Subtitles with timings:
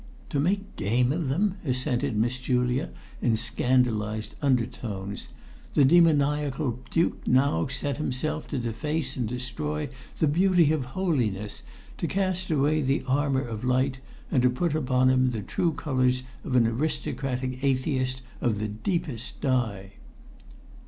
[0.31, 2.89] "To make game of them!" assented Miss Julia
[3.21, 5.27] in scandalised undertones.
[5.75, 11.61] "'The demoniacal Duke now set himself to deface and destroy the beauty of holiness,
[11.99, 13.99] to cast away the armour of light,
[14.31, 19.39] and to put upon him the true colours of an aristocratic atheist of the deepest
[19.39, 19.91] dye.'"